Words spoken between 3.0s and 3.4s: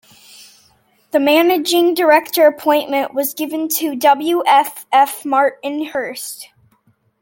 was